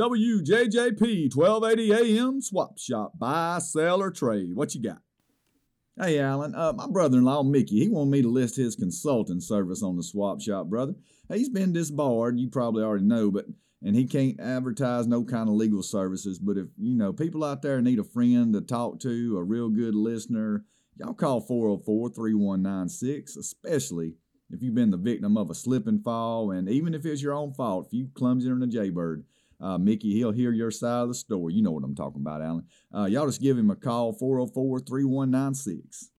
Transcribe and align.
WJJP 0.00 1.36
1280 1.36 1.92
AM 1.92 2.40
Swap 2.40 2.78
Shop. 2.78 3.12
Buy, 3.18 3.58
sell, 3.58 4.00
or 4.00 4.10
trade. 4.10 4.54
What 4.54 4.74
you 4.74 4.80
got? 4.82 5.02
Hey, 6.00 6.18
Alan. 6.18 6.54
Uh, 6.54 6.72
my 6.72 6.86
brother-in-law, 6.86 7.42
Mickey, 7.42 7.80
he 7.80 7.90
wanted 7.90 8.10
me 8.10 8.22
to 8.22 8.30
list 8.30 8.56
his 8.56 8.76
consulting 8.76 9.40
service 9.40 9.82
on 9.82 9.98
the 9.98 10.02
Swap 10.02 10.40
Shop, 10.40 10.68
brother. 10.68 10.94
He's 11.30 11.50
been 11.50 11.74
disbarred, 11.74 12.38
you 12.38 12.48
probably 12.48 12.82
already 12.82 13.04
know, 13.04 13.30
but 13.30 13.44
and 13.82 13.94
he 13.94 14.06
can't 14.06 14.40
advertise 14.40 15.06
no 15.06 15.22
kind 15.22 15.50
of 15.50 15.56
legal 15.56 15.82
services. 15.82 16.38
But 16.38 16.56
if 16.56 16.68
you 16.78 16.96
know 16.96 17.12
people 17.12 17.44
out 17.44 17.60
there 17.60 17.82
need 17.82 17.98
a 17.98 18.04
friend 18.04 18.54
to 18.54 18.62
talk 18.62 19.00
to, 19.00 19.36
a 19.36 19.44
real 19.44 19.68
good 19.68 19.94
listener, 19.94 20.64
y'all 20.96 21.12
call 21.12 21.46
404-3196, 21.46 23.36
especially 23.36 24.14
if 24.48 24.62
you've 24.62 24.74
been 24.74 24.92
the 24.92 24.96
victim 24.96 25.36
of 25.36 25.50
a 25.50 25.54
slip 25.54 25.86
and 25.86 26.02
fall, 26.02 26.52
and 26.52 26.70
even 26.70 26.94
if 26.94 27.04
it's 27.04 27.20
your 27.20 27.34
own 27.34 27.52
fault, 27.52 27.88
if 27.88 27.92
you 27.92 28.08
clumsy 28.14 28.48
in 28.48 28.62
a 28.62 28.66
jaybird, 28.66 29.24
uh, 29.60 29.78
Mickey, 29.78 30.14
he'll 30.14 30.32
hear 30.32 30.52
your 30.52 30.70
side 30.70 31.02
of 31.02 31.08
the 31.08 31.14
story. 31.14 31.54
You 31.54 31.62
know 31.62 31.70
what 31.70 31.84
I'm 31.84 31.94
talking 31.94 32.20
about, 32.22 32.42
Alan. 32.42 32.64
Uh, 32.94 33.04
y'all 33.04 33.26
just 33.26 33.42
give 33.42 33.58
him 33.58 33.70
a 33.70 33.76
call, 33.76 34.12
404 34.12 34.80
3196. 34.80 36.08